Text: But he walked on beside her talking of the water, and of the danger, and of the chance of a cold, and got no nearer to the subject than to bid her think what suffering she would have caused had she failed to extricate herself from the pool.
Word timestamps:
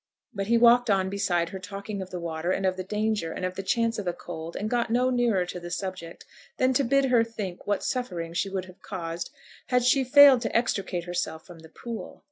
But 0.33 0.47
he 0.47 0.57
walked 0.57 0.89
on 0.89 1.11
beside 1.11 1.49
her 1.49 1.59
talking 1.59 2.01
of 2.01 2.09
the 2.09 2.19
water, 2.19 2.49
and 2.49 2.65
of 2.65 2.75
the 2.75 2.83
danger, 2.83 3.31
and 3.31 3.45
of 3.45 3.53
the 3.53 3.61
chance 3.61 3.99
of 3.99 4.07
a 4.07 4.13
cold, 4.13 4.55
and 4.55 4.67
got 4.67 4.89
no 4.89 5.11
nearer 5.11 5.45
to 5.45 5.59
the 5.59 5.69
subject 5.69 6.25
than 6.57 6.73
to 6.73 6.83
bid 6.83 7.05
her 7.05 7.23
think 7.23 7.67
what 7.67 7.83
suffering 7.83 8.33
she 8.33 8.49
would 8.49 8.65
have 8.65 8.81
caused 8.81 9.29
had 9.67 9.83
she 9.83 10.03
failed 10.03 10.41
to 10.41 10.57
extricate 10.57 11.03
herself 11.03 11.45
from 11.45 11.59
the 11.59 11.69
pool. 11.69 12.19